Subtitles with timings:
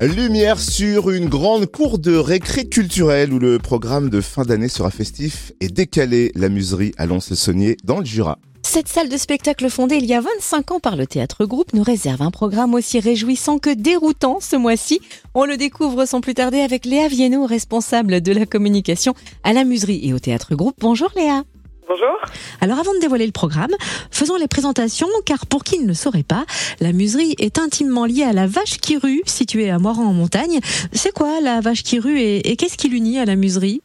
[0.00, 4.92] Lumière sur une grande cour de récré culturelle où le programme de fin d'année sera
[4.92, 6.30] festif et décalé.
[6.36, 8.38] La muserie à Lons-le-Saunier dans le Jura.
[8.62, 11.82] Cette salle de spectacle fondée il y a 25 ans par le théâtre groupe nous
[11.82, 15.00] réserve un programme aussi réjouissant que déroutant ce mois-ci.
[15.34, 19.64] On le découvre sans plus tarder avec Léa Viennot, responsable de la communication à la
[19.64, 20.76] muserie et au théâtre groupe.
[20.78, 21.42] Bonjour Léa.
[21.88, 22.18] Bonjour.
[22.60, 23.70] Alors avant de dévoiler le programme,
[24.10, 26.44] faisons les présentations car pour qui ne le saurait pas,
[26.80, 30.60] la muserie est intimement liée à la Vache qui rue située à Moiran en montagne.
[30.92, 33.80] C'est quoi la Vache qui rue et, et qu'est-ce qui l'unit à la muserie?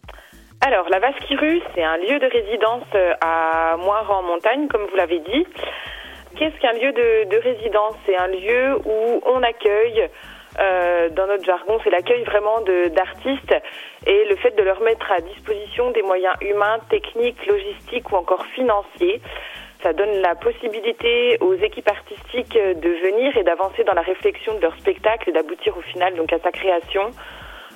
[0.59, 4.67] Alors, la Vache qui rue, c'est un lieu de résidence euh, à Moiran en montagne,
[4.67, 5.45] comme vous l'avez dit.
[6.37, 7.95] Qu'est-ce qu'un lieu de, de résidence?
[8.05, 10.09] C'est un lieu où on accueille
[10.59, 13.55] euh, dans notre jargon, c'est l'accueil vraiment d'artistes
[14.05, 18.45] et le fait de leur mettre à disposition des moyens humains, techniques, logistiques ou encore
[18.47, 19.21] financiers.
[19.81, 24.61] Ça donne la possibilité aux équipes artistiques de venir et d'avancer dans la réflexion de
[24.61, 27.11] leur spectacle et d'aboutir au final donc à sa création.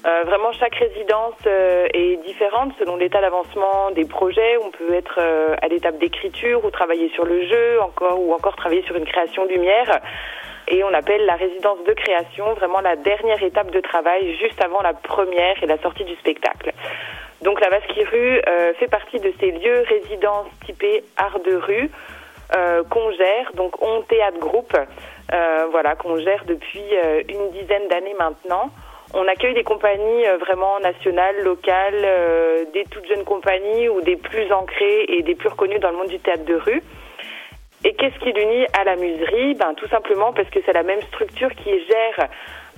[0.05, 4.57] Euh, vraiment, chaque résidence euh, est différente selon l'état d'avancement des projets.
[4.63, 8.55] On peut être euh, à l'étape d'écriture ou travailler sur le jeu, encore ou encore
[8.55, 9.99] travailler sur une création lumière.
[10.69, 14.81] Et on appelle la résidence de création vraiment la dernière étape de travail juste avant
[14.81, 16.73] la première et la sortie du spectacle.
[17.41, 21.89] Donc la Vasque rue euh, fait partie de ces lieux résidences typés art de rue
[22.55, 24.75] euh, qu'on gère, donc on théâtre groupe,
[25.33, 28.69] euh, voilà qu'on gère depuis euh, une dizaine d'années maintenant.
[29.13, 34.17] On accueille des compagnies euh, vraiment nationales, locales, euh, des toutes jeunes compagnies ou des
[34.17, 36.83] plus ancrées et des plus reconnues dans le monde du théâtre de rue.
[37.87, 41.01] Et qu'est-ce qui l'unit à la muserie Ben tout simplement parce que c'est la même
[41.03, 42.27] structure qui gère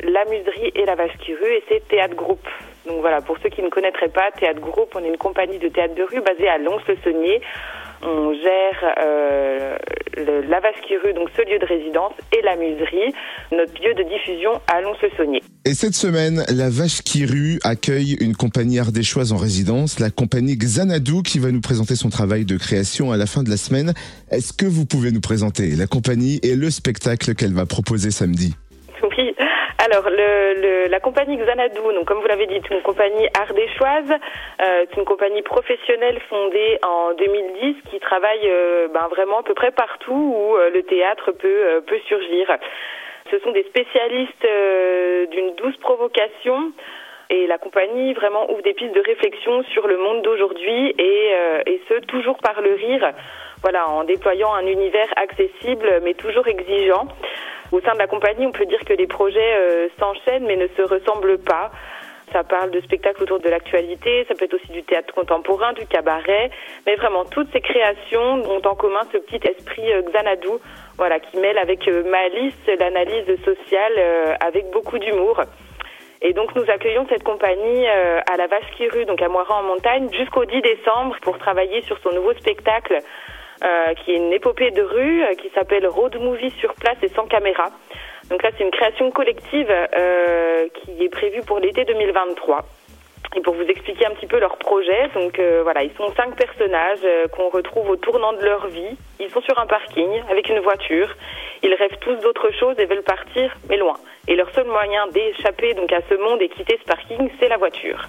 [0.04, 2.48] la muserie et la vache qui rue et c'est Théâtre Groupe.
[2.86, 5.68] Donc voilà, pour ceux qui ne connaîtraient pas, Théâtre Groupe, on est une compagnie de
[5.68, 7.42] théâtre de rue basée à Lons-le-Saunier.
[8.02, 9.78] On gère euh,
[10.16, 13.14] le, la vache qui rue, donc ce lieu de résidence, et la muserie,
[13.52, 15.42] notre lieu de diffusion à Lons-le-Saunier.
[15.66, 17.26] Et cette semaine, la Vache qui
[17.64, 22.46] accueille une compagnie ardéchoise en résidence, la compagnie Xanadu, qui va nous présenter son travail
[22.46, 23.94] de création à la fin de la semaine.
[24.32, 28.56] Est-ce que vous pouvez nous présenter la compagnie et le spectacle qu'elle va proposer samedi?
[29.92, 34.12] Alors, la compagnie Xanadu, comme vous l'avez dit, c'est une compagnie ardéchoise.
[34.12, 39.56] Euh, c'est une compagnie professionnelle fondée en 2010 qui travaille euh, ben, vraiment à peu
[39.56, 42.56] près partout où euh, le théâtre peut, surgir.
[43.32, 44.48] Ce sont des spécialistes
[45.32, 46.72] d'une douce provocation.
[47.32, 51.32] Et la compagnie vraiment ouvre des pistes de réflexion sur le monde d'aujourd'hui et,
[51.66, 53.12] et ce, toujours par le rire.
[53.62, 57.08] Voilà, en déployant un univers accessible mais toujours exigeant.
[57.72, 60.68] Au sein de la compagnie, on peut dire que les projets euh, s'enchaînent mais ne
[60.76, 61.72] se ressemblent pas.
[62.34, 65.88] Ça parle de spectacles autour de l'actualité, ça peut être aussi du théâtre contemporain, du
[65.88, 66.52] cabaret,
[66.86, 70.50] mais vraiment toutes ces créations ont en commun ce petit esprit euh, Xanadu,
[70.98, 75.42] voilà, qui mêle avec euh, malice l'analyse sociale avec beaucoup d'humour.
[76.22, 79.64] Et donc nous accueillons cette compagnie à la Vache qui rue, donc à Moiran en
[79.64, 83.02] montagne, jusqu'au 10 décembre pour travailler sur son nouveau spectacle
[83.64, 87.10] euh, qui est une épopée de rue euh, qui s'appelle Road Movie sur place et
[87.10, 87.72] sans caméra.
[88.30, 92.66] Donc là c'est une création collective euh, qui est prévue pour l'été 2023.
[93.36, 96.36] Et pour vous expliquer un petit peu leur projet, donc euh, voilà, ils sont cinq
[96.36, 98.98] personnages euh, qu'on retrouve au tournant de leur vie.
[99.20, 101.16] Ils sont sur un parking avec une voiture.
[101.62, 103.94] Ils rêvent tous d'autre chose et veulent partir, mais loin.
[104.28, 107.58] Et leur seul moyen d'échapper donc à ce monde et quitter ce parking, c'est la
[107.58, 108.02] voiture.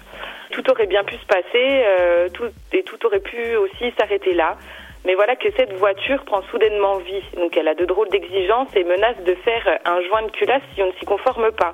[0.51, 1.85] Tout aurait bien pu se passer,
[2.33, 4.57] tout, et tout aurait pu aussi s'arrêter là.
[5.05, 7.23] Mais voilà que cette voiture prend soudainement vie.
[7.35, 10.83] Donc elle a de drôles d'exigences et menace de faire un joint de culasse si
[10.83, 11.73] on ne s'y conforme pas.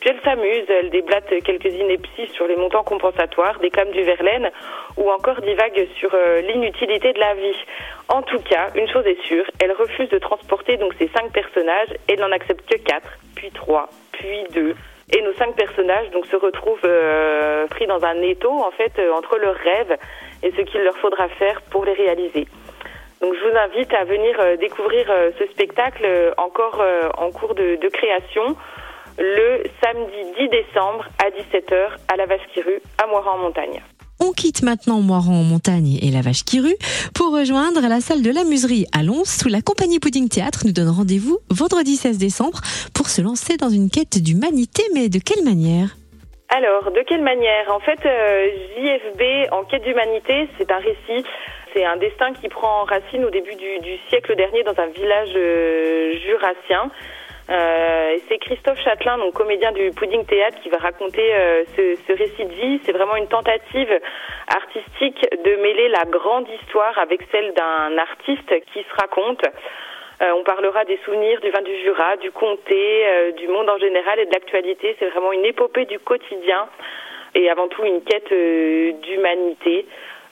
[0.00, 4.50] Puis elle s'amuse, elle déblatte quelques inepties sur les montants compensatoires, déclame du Verlaine
[4.96, 7.56] ou encore divague sur euh, l'inutilité de la vie.
[8.08, 11.92] En tout cas, une chose est sûre, elle refuse de transporter donc ces cinq personnages
[12.08, 14.74] et n'en accepte que quatre, puis trois, puis deux.
[15.10, 19.12] Et nos cinq personnages donc se retrouvent euh, pris dans un étau en fait euh,
[19.14, 19.96] entre leurs rêves
[20.42, 22.46] et ce qu'il leur faudra faire pour les réaliser.
[23.20, 26.80] Donc je vous invite à venir euh, découvrir euh, ce spectacle euh, encore
[27.18, 28.56] en cours de, de création
[29.18, 33.82] le samedi 10 décembre à 17h à la Vache qui rue à Moiran en montagne.
[34.20, 36.76] On quitte maintenant Moiran en montagne et la Vache qui rue
[37.14, 40.72] pour rejoindre la salle de la muserie à Lons où la compagnie Pudding Théâtre nous
[40.72, 42.60] donne rendez-vous vendredi 16 décembre
[42.94, 45.96] pour se lancer dans une quête d'humanité, mais de quelle manière?
[46.50, 47.70] Alors, de quelle manière?
[47.70, 51.26] En fait, euh, JFB en quête d'humanité, c'est un récit,
[51.72, 56.14] c'est un destin qui prend racine au début du, siècle dernier dans un village euh,
[56.18, 56.90] jurassien.
[57.50, 62.44] Euh, c'est Christophe Châtelain, donc comédien du Pudding Théâtre, qui va raconter euh, ce récit
[62.44, 62.80] de vie.
[62.84, 63.90] C'est vraiment une tentative
[64.54, 69.42] artistique de mêler la grande histoire avec celle d'un artiste qui se raconte.
[70.20, 74.26] on parlera des souvenirs du vin du Jura, du comté, du monde en général et
[74.26, 74.96] de l'actualité.
[74.98, 76.68] C'est vraiment une épopée du quotidien
[77.34, 79.86] et avant tout une quête d'humanité.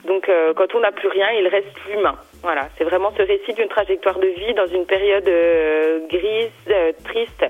[0.05, 2.15] Donc quand on n'a plus rien, il reste l'humain.
[2.43, 5.29] Voilà, c'est vraiment ce récit d'une trajectoire de vie dans une période
[6.07, 7.45] grise, triste,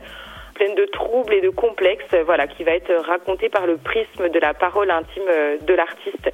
[0.56, 4.40] pleine de troubles et de complexes, voilà, qui va être racontée par le prisme de
[4.40, 5.30] la parole intime
[5.62, 6.32] de l'artiste.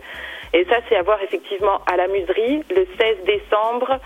[0.54, 4.00] Et ça, c'est à voir effectivement à la muserie le 16 décembre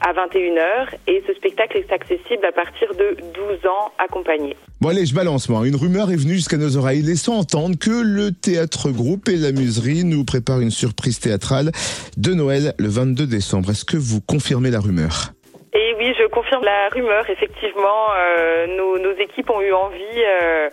[0.00, 4.56] à 21h et ce spectacle est accessible à partir de 12 ans accompagné.
[4.80, 5.66] Bon allez, je balance moi.
[5.66, 9.52] Une rumeur est venue jusqu'à nos oreilles laissant entendre que le théâtre groupe et la
[9.52, 11.70] muserie nous préparent une surprise théâtrale
[12.16, 13.70] de Noël le 22 décembre.
[13.70, 15.32] Est-ce que vous confirmez la rumeur?
[15.72, 17.28] Et eh oui, je confirme la rumeur.
[17.28, 20.68] Effectivement, euh, nos, nos, équipes ont eu envie euh,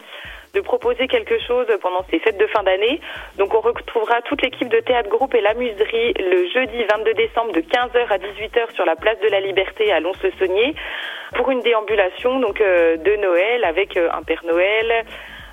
[0.54, 3.00] de proposer quelque chose pendant ces fêtes de fin d'année.
[3.38, 7.54] Donc on retrouvera toute l'équipe de théâtre groupe et la muserie le jeudi 22 décembre
[7.54, 10.76] de 15h à 18h sur la place de la Liberté à Lons-le-Saunier
[11.36, 15.06] pour une déambulation donc euh, de Noël avec euh, un Père Noël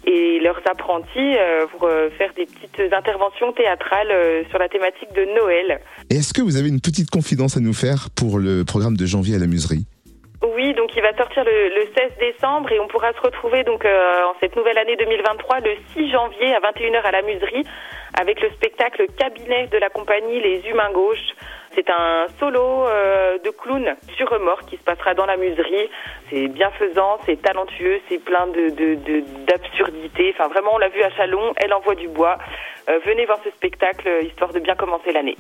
[0.05, 4.13] et leurs apprentis euh, pour faire des petites interventions théâtrales
[4.49, 5.81] sur la thématique de Noël.
[6.11, 9.37] Est-ce que vous avez une petite confidence à nous faire pour le programme de janvier
[9.37, 9.85] à la muserie
[10.89, 14.35] donc il va sortir le, 16 décembre et on pourra se retrouver donc euh, en
[14.41, 17.63] cette nouvelle année 2023 le 6 janvier à 21h à la Muserie
[18.19, 21.35] avec le spectacle Cabinet de la compagnie Les Humains Gauches.
[21.75, 25.91] C'est un solo euh, de clown sur remorque qui se passera dans la muserie.
[26.31, 28.71] C'est bienfaisant, c'est talentueux, c'est plein de,
[29.45, 30.35] d'absurdité.
[30.35, 32.39] Enfin, vraiment, on l'a vu à Chalon, elle envoie du bois.
[32.89, 35.37] Euh, venez voir ce spectacle, histoire de bien commencer l'année.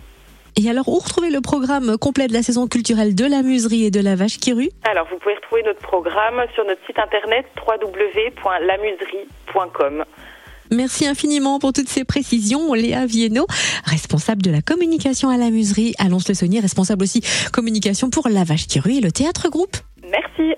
[0.60, 3.92] Et alors, où retrouver le programme complet de la saison culturelle de la Muserie et
[3.92, 7.46] de la Vache qui rue Alors, vous pouvez retrouver notre programme sur notre site internet
[7.64, 10.04] www.lamuserie.com.
[10.72, 12.74] Merci infiniment pour toutes ces précisions.
[12.74, 13.46] Léa Viennot,
[13.84, 17.22] responsable de la communication à la Muserie, Allons le saunier responsable aussi
[17.52, 19.76] communication pour la Vache qui rue et le théâtre groupe.
[20.02, 20.56] Merci.